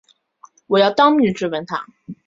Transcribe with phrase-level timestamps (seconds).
[0.65, 1.85] 我要当面质问他